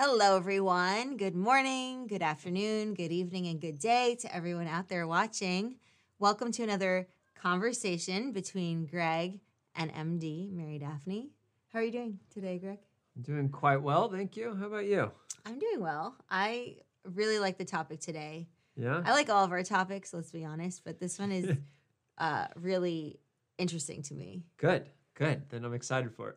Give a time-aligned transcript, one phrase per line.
[0.00, 1.16] Hello, everyone.
[1.16, 5.74] Good morning, good afternoon, good evening, and good day to everyone out there watching.
[6.20, 9.40] Welcome to another conversation between Greg
[9.74, 11.30] and MD, Mary Daphne.
[11.72, 12.78] How are you doing today, Greg?
[13.16, 14.54] I'm doing quite well, thank you.
[14.54, 15.10] How about you?
[15.44, 16.14] I'm doing well.
[16.30, 18.46] I really like the topic today.
[18.76, 19.02] Yeah.
[19.04, 21.56] I like all of our topics, let's be honest, but this one is
[22.18, 23.18] uh, really
[23.58, 24.44] interesting to me.
[24.58, 24.90] Good.
[25.14, 25.50] Good.
[25.50, 26.36] Then I'm excited for it.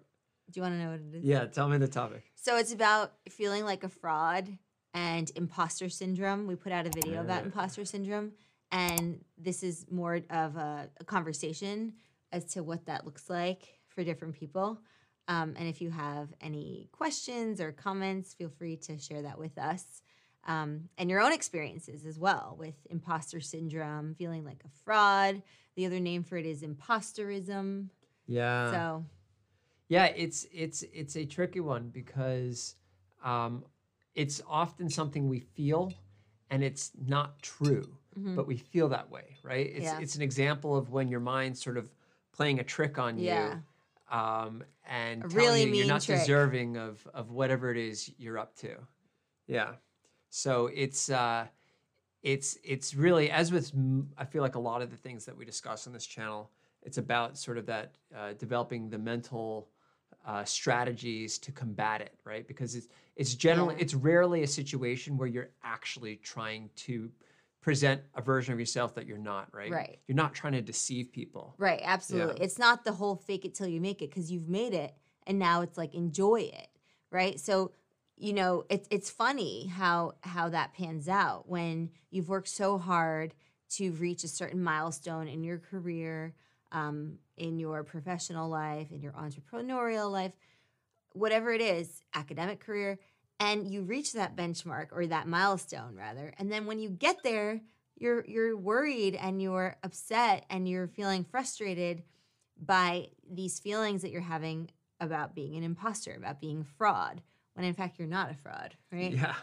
[0.52, 1.24] Do you want to know what it is?
[1.24, 1.46] Yeah.
[1.46, 2.24] Tell me the topic.
[2.36, 4.58] So it's about feeling like a fraud
[4.94, 6.48] and imposter syndrome.
[6.48, 8.34] We put out a video about imposter syndrome,
[8.72, 11.94] and this is more of a, a conversation
[12.32, 14.80] as to what that looks like for different people.
[15.28, 19.58] Um, and if you have any questions or comments, feel free to share that with
[19.58, 20.02] us.
[20.46, 25.42] Um, and your own experiences as well with imposter syndrome, feeling like a fraud.
[25.76, 27.90] The other name for it is imposterism.
[28.28, 28.72] Yeah.
[28.72, 29.06] so,
[29.92, 32.78] Yeah, it's it's it's a tricky one because
[33.26, 33.66] um,
[34.16, 35.94] it's often something we feel,
[36.50, 37.84] and it's not true,
[38.18, 38.38] mhm.
[38.38, 39.68] but we feel that way, right?
[39.68, 40.00] It's Yeah.
[40.00, 41.92] it's an example of when your mind's sort of
[42.32, 43.60] playing a trick on Yeah.
[44.10, 46.20] you, um, and really you you're not trick.
[46.20, 48.78] deserving of of whatever it is you're up to.
[49.48, 49.76] Yeah.
[50.30, 51.48] So it's uh,
[52.24, 53.74] it's it's really as with
[54.18, 56.50] I feel like a lot of the things that we discuss on this channel,
[56.82, 59.68] it's about sort of that uh, developing the mental
[60.26, 62.48] uh, strategies to combat it, right?
[62.48, 63.82] Because it's it's generally Yeah.
[63.82, 67.12] it's rarely a situation where you're actually trying to
[67.62, 69.72] present a version of yourself that you're not, right?
[69.72, 70.00] Right.
[70.08, 71.54] You're not trying to deceive people.
[71.60, 72.44] Right, absolutely.
[72.44, 74.96] It's not the whole fake it till you make it because you've made it
[75.28, 76.68] and now it's like enjoy it,
[77.12, 77.40] right?
[77.40, 77.72] So,
[78.18, 83.34] you know, it's it's funny how how that pans out when you've worked so hard
[83.72, 86.34] to reach a certain milestone in your career,
[86.72, 90.32] um, in your professional life, in your entrepreneurial life,
[91.14, 93.00] whatever it is, academic career,
[93.40, 96.32] and you reach that benchmark or that milestone rather.
[96.38, 97.60] And then when you get there,
[97.98, 102.04] you're you're worried and you're upset and you're feeling frustrated
[102.64, 107.24] by these feelings that you're having about being an imposter, about being fraud,
[107.56, 109.14] when in fact you're not a fraud, right?
[109.14, 109.34] Yeah,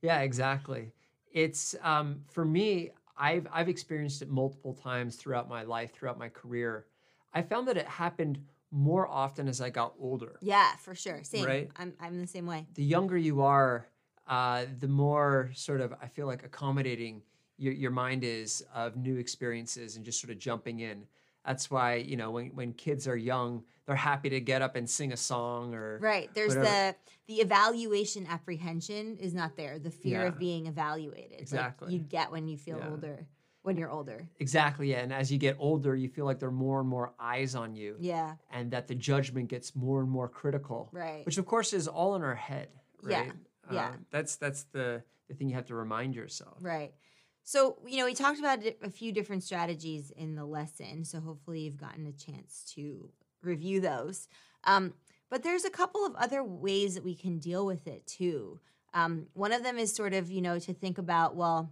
[0.00, 0.92] yeah, exactly.
[1.30, 2.90] It's um, for me.
[3.16, 6.86] I've I've experienced it multiple times throughout my life, throughout my career.
[7.34, 8.38] I found that it happened
[8.70, 10.38] more often as I got older.
[10.40, 11.22] Yeah, for sure.
[11.24, 11.44] Same.
[11.44, 11.70] Right.
[11.76, 12.66] I'm I'm the same way.
[12.74, 13.86] The younger you are,
[14.26, 17.22] uh, the more sort of I feel like accommodating
[17.56, 21.06] your your mind is of new experiences and just sort of jumping in.
[21.46, 24.88] That's why you know when when kids are young, they're happy to get up and
[24.88, 26.30] sing a song or Right.
[26.34, 26.66] There's whatever.
[26.66, 29.78] the the evaluation apprehension is not there.
[29.78, 31.32] The fear of being evaluated.
[31.32, 31.92] like Exactly.
[31.92, 32.90] you get when you feel Yeah.
[32.90, 33.26] older.
[33.64, 34.28] When you're older.
[34.38, 35.00] exactly yeah.
[35.00, 37.74] And as you get older, you feel like there are more and more eyes on
[37.74, 37.96] you.
[37.98, 38.36] Yeah.
[38.52, 41.24] and that the judgment gets more and more critical Right.
[41.26, 42.68] which of course is all in our head
[43.08, 43.32] Yeah, right
[43.72, 43.88] yeah.
[43.88, 46.92] Uh, that's that's the the thing you have to remind yourself Right.
[47.46, 51.04] So, you know, we talked about a few different strategies in the lesson.
[51.04, 53.10] So, hopefully, you've gotten a chance to
[53.42, 54.28] review those.
[54.64, 54.94] Um,
[55.30, 58.60] but there's a couple of other ways that we can deal with it too.
[58.94, 61.70] Um, one of them is sort of, you know, to think about, well,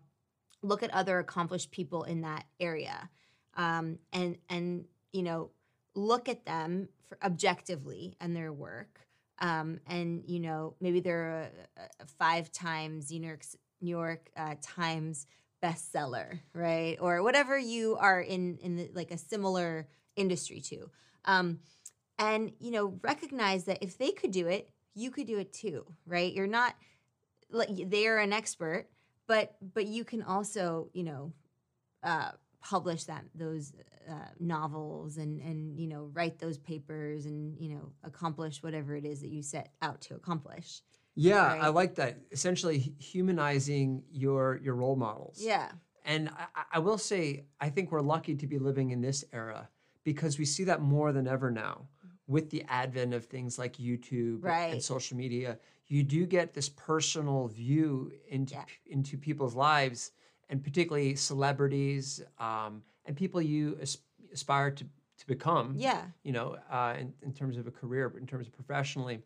[0.63, 3.11] look at other accomplished people in that area
[3.57, 5.51] um, and, and, you know,
[5.95, 6.89] look at them
[7.23, 9.01] objectively and their work.
[9.41, 13.45] Um, and, you know, maybe they're a, a five times New York,
[13.81, 15.27] New York uh, Times
[15.63, 16.97] bestseller, right?
[17.01, 20.91] Or whatever you are in in the, like a similar industry to.
[21.25, 21.61] Um,
[22.19, 25.87] and you know, recognize that if they could do it, you could do it too,
[26.07, 26.33] right?
[26.33, 26.75] You're not
[27.51, 28.89] like they are an expert,
[29.33, 31.33] but but you can also, you know,
[32.03, 33.73] uh, publish that those
[34.09, 39.05] uh, novels and and you know write those papers and you know accomplish whatever it
[39.13, 40.69] is that you set out to accomplish.
[41.15, 42.79] yeah i like that essentially
[43.13, 45.69] humanizing your your role models Yeah.
[46.13, 47.23] and I, I- I will say
[47.67, 49.63] i think we're lucky to be living in this era
[50.11, 51.77] because we see that more than ever now
[52.35, 54.73] with the advent of things like youtube Right.
[54.73, 55.51] and social media
[55.89, 58.65] you do get this personal view into Yeah.
[58.87, 60.13] into people's lives
[60.49, 63.99] and particularly celebrities um, and people you as-
[64.33, 64.85] aspire to,
[65.19, 66.03] to become Yeah.
[66.23, 69.23] you know uh, in, in terms of a career but in terms of professionally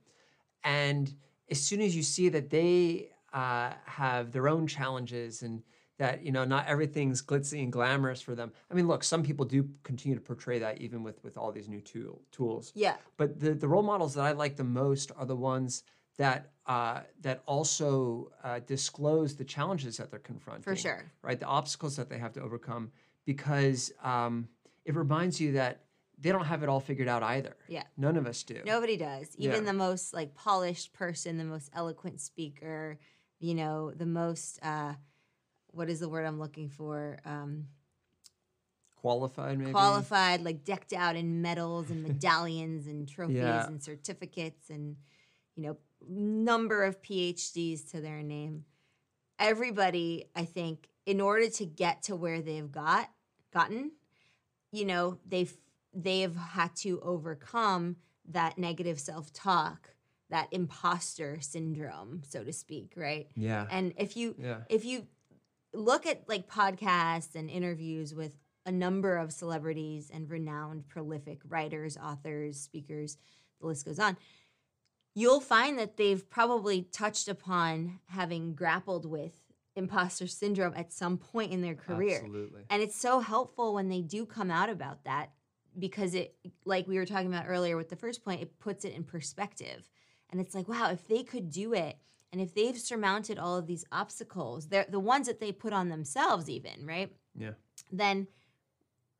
[0.65, 1.15] and
[1.51, 5.63] as soon as you see that they uh, have their own challenges and
[5.99, 9.45] that you know not everything's glitzy and glamorous for them i mean look some people
[9.45, 12.97] do continue to portray that even with with all these new tool, tools Yeah.
[13.17, 15.83] but the, the role models that I like the most are the ones
[16.19, 20.63] that uh, that also uh, disclose the challenges that they're confronting.
[20.65, 21.05] For sure.
[21.23, 21.39] right?
[21.39, 22.91] The obstacles that they have to overcome,
[23.25, 24.49] because um,
[24.85, 25.83] it reminds you that
[26.19, 27.55] they don't have it all figured out either.
[27.69, 27.85] Yeah.
[27.97, 28.63] None of us do.
[28.65, 29.37] Nobody does.
[29.37, 29.67] Even Yeah.
[29.73, 32.99] the most like polished person, the most eloquent speaker,
[33.39, 34.95] you know, the most uh
[35.69, 37.19] what is the word I'm looking for?
[37.25, 37.67] Um
[38.97, 39.71] Qualified, maybe.
[39.71, 43.67] qualified, like decked out in medals and medallions and trophies Yeah.
[43.67, 44.97] and certificates and
[45.55, 45.77] you know,
[46.09, 48.65] number of PhDs to their name.
[49.39, 53.11] Everybody, I think, in order to get to where they've got
[53.53, 53.93] gotten,
[54.73, 55.57] you know, they've
[55.95, 57.97] they've had to overcome
[58.29, 59.95] that negative self-talk,
[60.31, 63.29] that imposter syndrome, so to speak, right?
[63.37, 63.67] Yeah.
[63.71, 64.59] And if you yeah.
[64.69, 65.07] if you
[65.73, 68.33] look at like podcasts and interviews with
[68.65, 73.17] a number of celebrities and renowned prolific writers authors speakers
[73.61, 74.17] the list goes on
[75.19, 79.33] you'll find that they've probably touched upon having grappled with
[79.75, 82.63] imposter syndrome at some point in their career Absolutely.
[82.71, 85.33] and it's so helpful when they do come out about that
[85.79, 86.35] because it
[86.65, 89.89] like we were talking about earlier with the first point it puts it in perspective
[90.31, 91.97] and it's like wow if they could do it
[92.33, 95.89] and if they've surmounted all of these obstacles they're the ones that they put on
[95.91, 97.53] themselves even right Yeah.
[97.93, 98.29] then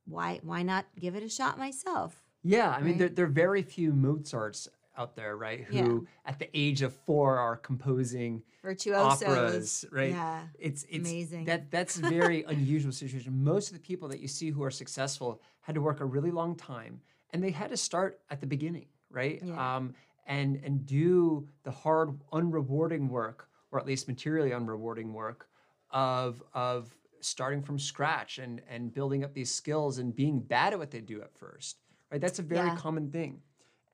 [0.07, 2.99] why why not give it a shot myself Yeah, I mean, Right?
[2.99, 5.61] there, there are very few Mozarts out there, right?
[5.65, 10.11] Who, at the age of four, are composing virtuosos operas, right?
[10.11, 11.45] yeah It's it's Amazing.
[11.45, 13.43] That that's a very unusual situation.
[13.45, 16.31] Most of the people that you see who are successful had to work a really
[16.31, 17.01] long time,
[17.31, 19.41] and they had to start at the beginning, right?
[19.45, 19.77] Yeah.
[19.77, 19.95] Um,
[20.27, 25.49] and and do the hard, unrewarding work, or at least materially unrewarding work,
[25.91, 30.79] of of starting from scratch and and building up these skills and being bad at
[30.79, 31.77] what they do at first,
[32.11, 32.21] right?
[32.21, 32.77] That's a very Yeah.
[32.77, 33.41] common thing,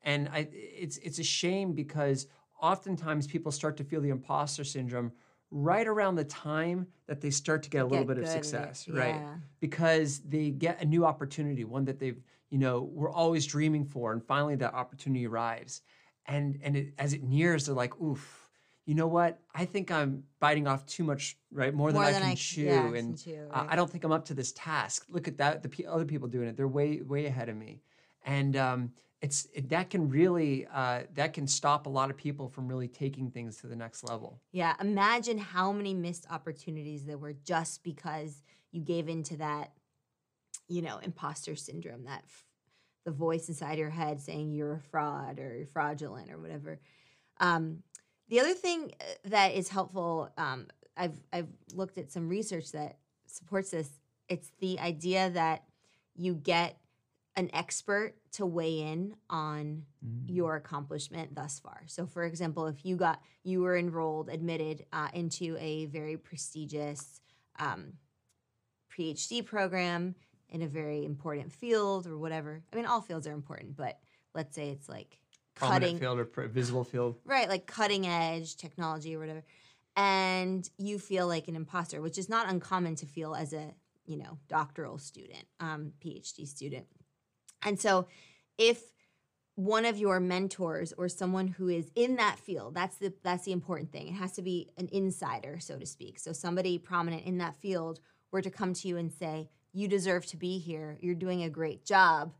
[0.03, 2.27] and I it's it's a shame because
[2.61, 5.11] oftentimes people start to feel the imposter syndrome
[5.51, 8.29] right around the time that they start to get a little Get bit of good
[8.31, 9.21] at it, success, right?
[9.59, 12.19] Because they get a new opportunity, one that they've,
[12.49, 15.81] you know, were always dreaming for, and finally that opportunity arrives.
[16.25, 18.49] And and it, as it nears, they're like, oof,
[18.85, 19.39] you know what?
[19.53, 21.73] I think I'm biting off too much, right?
[21.73, 23.67] More than More I can I- chew, yeah, can and chew, uh, right.
[23.71, 25.05] I don't think I'm up to this task.
[25.09, 26.55] Look at that, the pe- other people doing it.
[26.57, 27.81] They're way way ahead of me,
[28.25, 28.91] and um,
[29.23, 32.89] it's it, that can really uh, that can stop a lot of people from really
[32.89, 34.41] taking things to the next level.
[34.51, 39.71] Yeah, imagine how many missed opportunities there were just because you gave into that,
[40.67, 42.45] you know, imposter syndrome, that f-
[43.05, 46.81] the voice inside your head saying you're a fraud or you're fraudulent or whatever.
[47.39, 47.81] Um,
[48.27, 50.67] the other thing uh, that is helpful, um,
[50.97, 52.97] I've I've looked at some research that
[53.27, 53.89] supports this.
[54.27, 55.63] It's the idea that
[56.13, 56.77] you get
[57.35, 59.83] an expert to weigh in on
[60.27, 61.83] your accomplishment thus far.
[61.87, 67.21] So, for example, if you got you were enrolled, admitted uh, into a very prestigious
[67.59, 67.93] um,
[68.95, 70.15] PhD program
[70.49, 72.61] in a very important field or whatever.
[72.71, 73.99] I mean, all fields are important, but
[74.35, 75.17] let's say it's like
[75.55, 77.15] Prominent cutting field or pr- visible field.
[77.25, 79.43] right like cutting edge technology or whatever
[79.95, 83.71] and you feel like an imposter which is not uncommon to feel as a
[84.07, 86.87] you know doctoral student um, phd student
[87.65, 88.07] and so
[88.57, 88.81] if
[89.55, 93.51] one of your mentors or someone who is in that field that's the that's the
[93.51, 97.37] important thing it has to be an insider so to speak so somebody prominent in
[97.37, 97.99] that field
[98.31, 101.49] were to come to you and say you deserve to be here you're doing a
[101.49, 102.33] great job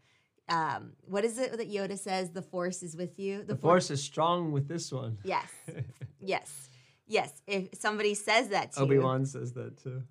[0.49, 3.91] um, what is it that yoda says the force is with you The for- force
[3.91, 5.17] is strong with this one.
[5.23, 5.47] Yes.
[6.19, 6.67] yes.
[7.07, 7.41] Yes.
[7.47, 8.85] If somebody says that to you.
[8.85, 9.25] Obi you.
[9.25, 10.03] Says that too.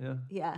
[0.00, 0.14] Yeah.
[0.30, 0.56] Yeah.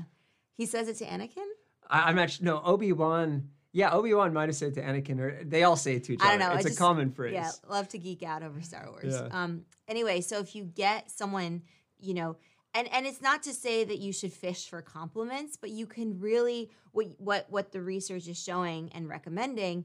[0.58, 1.48] He says it to Anakin?
[1.88, 3.48] I, I'm actually no Obi Wan.
[3.74, 6.12] Yeah, Obi Wan might have said it to Anakin, or they all say it to
[6.14, 6.38] each I other.
[6.38, 6.54] don't know.
[6.54, 7.34] It's a just- common phrase.
[7.34, 7.50] Yeah.
[7.68, 9.12] Love to geek out over Star Wars.
[9.12, 9.28] Yeah.
[9.32, 11.62] Um, anyway, so if you get someone,
[11.98, 12.36] you know,
[12.72, 16.20] and, and it's not to say that you should fish for compliments, but you can
[16.20, 19.84] really what what what the research is showing and recommending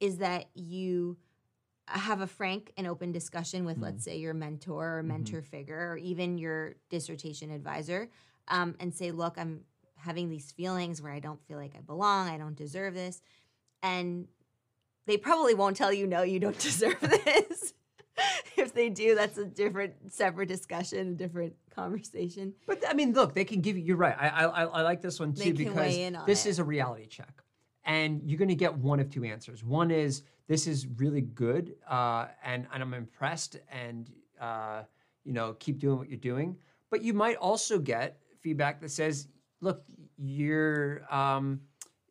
[0.00, 1.18] is that you
[1.88, 5.96] have a frank and open discussion with, let's say, your mentor or mentor figure, or
[5.98, 8.08] even your dissertation advisor,
[8.48, 9.60] um, and say, "Look, I'm
[9.96, 12.28] having these feelings where I don't feel like I belong.
[12.28, 13.20] I don't deserve this,"
[13.82, 14.28] and
[15.06, 17.74] they probably won't tell you, "No, you don't deserve this."
[18.56, 22.54] if they do, that's a different, separate discussion, a different conversation.
[22.66, 23.84] But I mean, look, they can give you.
[23.84, 24.16] You're right.
[24.18, 26.50] I I, I like this one too because this it.
[26.50, 27.42] is a reality check,
[27.84, 29.62] and you're going to get one of two answers.
[29.62, 34.10] One is this is really good, uh, and and I'm impressed, and
[34.40, 34.82] uh,
[35.24, 36.56] you know, keep doing what you're doing.
[36.90, 39.28] But you might also get feedback that says,
[39.60, 39.84] look,
[40.18, 41.02] you're.
[41.14, 41.60] Um,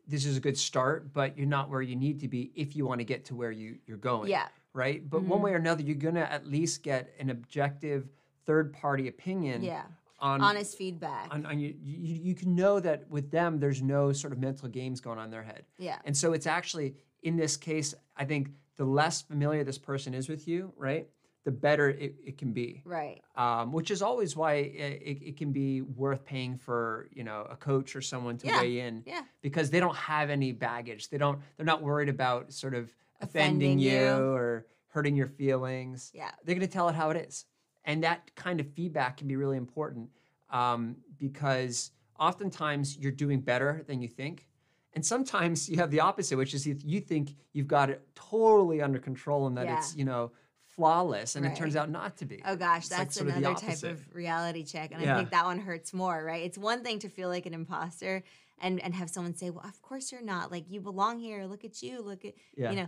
[0.08, 2.86] this is a good start, but you're not where you need to be if you
[2.86, 4.48] want to get to where you, you're going Yeah.
[4.72, 5.08] right?
[5.10, 8.08] But one way or another, you're gonna at least get an objective
[8.46, 9.86] third party opinion Yeah.
[10.20, 11.34] on honest feedback.
[11.34, 14.70] on, on you, you you can know that with them there's no sort of mental
[14.70, 15.98] games going on in their head yeah.
[16.06, 20.30] and so it's actually in this case i think the less familiar this person is
[20.30, 21.10] with you right
[21.46, 23.22] the better it, it can be Right.
[23.38, 27.48] um, which is always why it, it, it can be worth paying for you know
[27.50, 28.62] a coach or someone to Yeah.
[28.62, 29.22] weigh in Yeah.
[29.42, 33.80] because they don't have any baggage they don't they're not worried about sort of offending,
[33.80, 34.34] Offending you, you.
[34.34, 36.32] or hurting your feelings Yeah.
[36.44, 37.46] they're going to tell it how it is
[37.86, 40.10] and that kind of feedback can be really important
[40.50, 44.48] um, because oftentimes you're doing better than you think
[44.94, 48.82] and sometimes you have the opposite which is you, you think you've got it totally
[48.82, 49.78] under control and that Yeah.
[49.78, 50.32] it's you know
[50.76, 53.60] flawless and it turns out not to be Oh gosh, It's like that's of another
[53.60, 56.44] type of reality check, and I think that one hurts more, right?
[56.44, 58.24] It's one thing to feel like an imposter
[58.60, 60.52] and and have someone say, "Well, of course you're not.
[60.52, 61.46] Like you belong here.
[61.46, 62.02] Look at you.
[62.02, 62.72] Look at Yeah.
[62.72, 62.88] you know."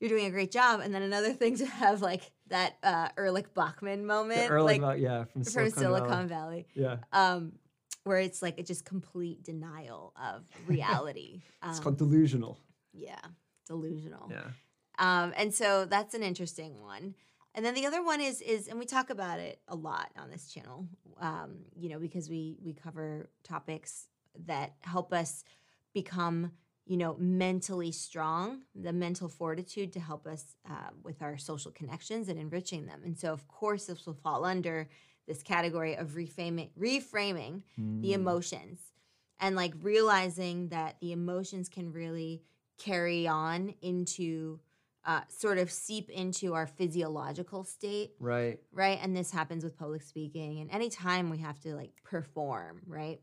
[0.00, 3.52] You're doing a great job, and then another thing to have like that uh, Erlich
[3.52, 6.28] Bachman The moment, like yeah from from Silicon, Silicon Valley.
[6.28, 7.52] Valley, yeah um,
[8.04, 11.42] where it's like it's just complete denial of reality.
[11.64, 12.58] it's Um, called delusional
[12.92, 13.18] yeah,
[13.66, 14.28] delusional.
[14.30, 14.44] yeah
[14.98, 17.14] Um, and so that's an interesting one.
[17.54, 20.30] And then the other one is is, and we talk about it a lot on
[20.30, 20.86] this channel,
[21.20, 24.08] um, you know, because we we cover topics
[24.46, 25.44] that help us
[25.94, 26.52] become,
[26.86, 32.28] you know, mentally strong, the mental fortitude to help us uh, with our social connections
[32.28, 33.00] and enriching them.
[33.04, 34.88] And so, of course, this will fall under
[35.26, 38.14] this category of reframing, reframing the Mm.
[38.14, 38.80] emotions
[39.40, 42.42] and like realizing that the emotions can really
[42.78, 44.60] carry on into
[45.04, 48.12] uh, sort of seep into our physiological state.
[48.18, 48.58] Right.
[48.72, 48.98] Right?
[49.02, 53.20] And this happens with public speaking and anytime we have to like perform right?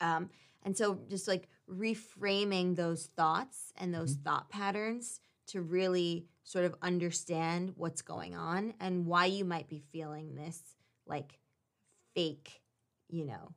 [0.00, 0.30] Um,
[0.62, 6.74] and so just like reframing those thoughts and those thought patterns to really sort of
[6.82, 10.60] understand what's going on and why you might be feeling this
[11.06, 11.38] like
[12.14, 12.62] fake
[13.08, 13.52] you know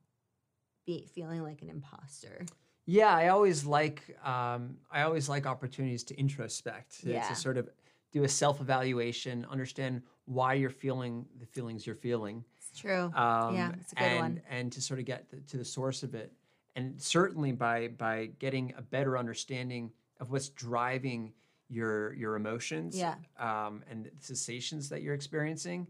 [0.85, 2.45] be feeling like an imposter
[2.89, 7.27] Yeah, I always like um, I always like opportunities to introspect, to, Yeah.
[7.27, 7.69] to sort of
[8.13, 12.43] do a self evaluation, understand why you're feeling the feelings you're feeling.
[12.57, 14.41] it's true Um, Yeah, it's a good and, one.
[14.49, 16.31] And to sort of get the, to the source of it,
[16.77, 19.91] and certainly by by getting a better understanding
[20.21, 21.33] of what's driving
[21.67, 23.15] your your emotions, Yeah.
[23.37, 25.87] um, and the sensations that you're experiencing,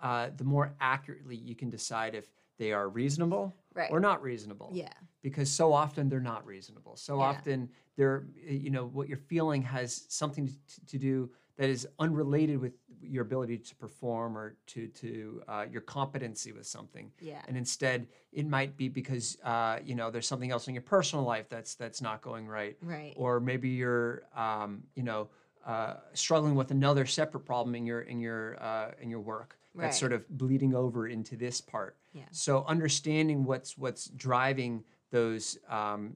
[0.00, 2.26] uh, the more accurately you can decide if
[2.58, 3.90] they are reasonable Right.
[3.90, 6.96] or not reasonable yeah because so often they're not reasonable.
[6.96, 7.24] So Yeah.
[7.24, 12.58] often they're, you know, what you're feeling has something to, to do that is unrelated
[12.58, 17.10] with your ability to perform or to to uh, your competency with something.
[17.20, 20.82] yeah And instead, it might be because uh, you know there's something else in your
[20.82, 25.28] personal life that's that's not going right, right or maybe you're, um, you know.
[25.66, 29.84] Uh, struggling with another separate problem in your in your uh, in your work Right.
[29.86, 31.96] that's sort of bleeding over into this part.
[32.12, 32.24] Yeah.
[32.32, 36.14] So understanding what's what's driving those um,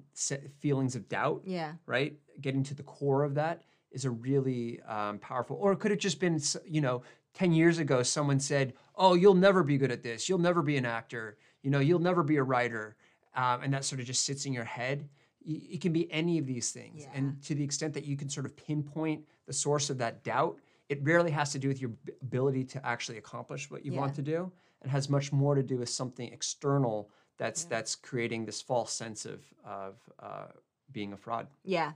[0.60, 2.14] feelings of doubt, yeah right?
[2.40, 5.56] Getting to the core of that is a really um, powerful.
[5.60, 7.02] Or it could have just been, you know,
[7.34, 10.28] ten years ago, someone said, "Oh, you'll never be good at this.
[10.28, 11.36] You'll never be an actor.
[11.62, 12.96] You know, you'll never be a writer,"
[13.34, 15.08] um, and that sort of just sits in your head.
[15.44, 17.10] It can be any of these things, Yeah.
[17.14, 20.58] and to the extent that you can sort of pinpoint the source of that doubt,
[20.92, 24.22] it rarely has to do with your ability to actually accomplish what you want to
[24.22, 24.52] do.
[24.84, 29.24] It has much more to do with something external that's that's creating this false sense
[29.24, 29.94] of of
[30.28, 30.48] uh,
[30.96, 31.46] being a fraud.
[31.64, 31.92] Yeah,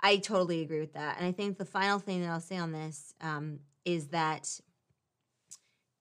[0.00, 1.16] I totally agree with that.
[1.18, 4.60] And I think the final thing that I'll say on this um, is that,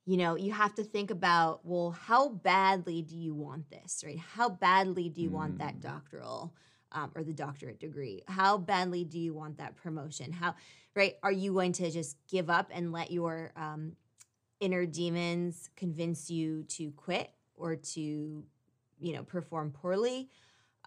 [0.06, 4.20] you know, you have to think about, well, how badly do you want this, right?
[4.20, 6.54] How badly do you want that doctoral
[6.94, 8.24] um, or the doctorate degree?
[8.28, 10.32] How badly do you want that promotion?
[10.32, 10.56] How,
[10.96, 11.16] right?
[11.24, 13.94] Are you going to just give up and let your um,
[14.60, 18.44] inner demons convince you to quit or to,
[19.00, 20.30] you know, perform poorly?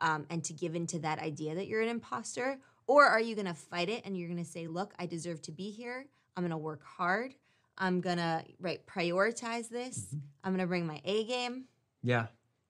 [0.00, 2.58] um, and to give into that idea that you're an imposter?
[2.86, 5.42] Or are you going to fight it and you're going to say, look, I deserve
[5.42, 6.06] to be here.
[6.36, 7.34] I'm going to work hard.
[7.78, 10.14] I'm going to right prioritize this.
[10.44, 11.64] I'm going to bring my A game,
[12.02, 12.26] Yeah,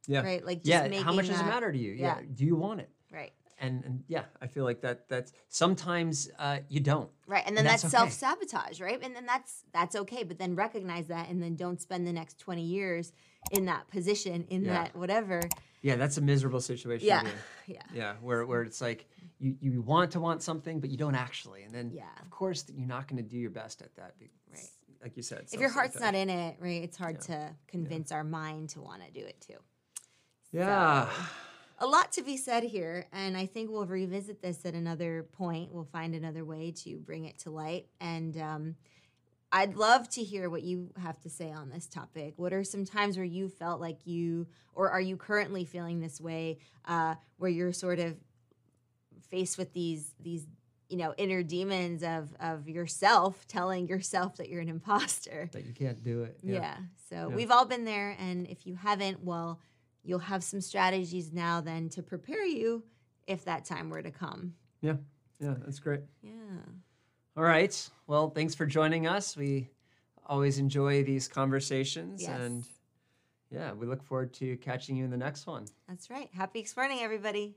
[0.07, 0.45] yeah, right?
[0.45, 1.03] Like just yeah.
[1.03, 1.93] How much does it matter to you?
[1.93, 2.19] Yeah.
[2.19, 2.27] yeah.
[2.35, 2.91] Do you want it?
[3.17, 3.33] Right.
[3.59, 5.09] And and yeah, I feel like that.
[5.09, 7.09] That's sometimes uh, you don't.
[7.27, 7.43] Right.
[7.47, 8.11] And then And that's, that's okay.
[8.11, 9.01] self-sabotage, right?
[9.03, 12.39] And then that's that's okay, but then recognize that and then don't spend the next
[12.39, 13.13] 20 years
[13.51, 14.73] in that position, in Yeah.
[14.75, 15.41] that whatever.
[15.81, 17.07] Yeah, that's a miserable situation.
[17.07, 17.21] Yeah.
[17.21, 17.37] to be in.
[17.77, 17.83] Yeah.
[17.95, 19.07] Yeah, where, where it's like
[19.39, 21.63] you, you want to want something, but you don't actually.
[21.63, 22.05] And then, Yeah.
[22.21, 24.15] of course, you're not going to do your best at that.
[24.53, 24.61] Right.
[25.03, 25.47] Like you said.
[25.53, 29.03] If your heart's not in it, right, it's hard to convince our mind to want
[29.07, 29.59] to do it too.
[30.53, 31.09] Yeah.
[31.79, 35.73] A lot to be said here, and I think we'll revisit this at another point.
[35.73, 37.87] We'll find another way to bring it to light.
[38.01, 38.77] And um,
[39.53, 42.35] I'd love to hear what you have to say on this topic.
[42.37, 46.21] What are some times where you felt like you, or are you currently feeling this
[46.21, 48.17] way, uh, where you're sort of
[49.31, 50.47] faced with these these
[50.89, 55.73] you know inner demons of of yourself telling yourself that you're an imposter That you
[55.73, 56.39] can't do it.
[56.43, 56.77] yeah,
[57.11, 57.35] so Yeah.
[57.35, 59.59] we've all been there and if you haven't well
[60.07, 62.83] you'll have some strategies now then to prepare you
[63.27, 64.97] if that time were to come Yeah.
[65.41, 65.55] Yeah.
[65.65, 66.01] That's great.
[66.23, 66.33] yeah
[67.37, 67.91] All right.
[68.07, 69.37] Well, thanks for joining us.
[69.37, 69.69] We
[70.25, 72.23] always enjoy these conversations.
[72.23, 72.41] Yes.
[72.41, 72.65] And
[73.51, 75.67] yeah, we look forward to catching you in the next one.
[75.89, 77.57] that's right happy Explearning everybody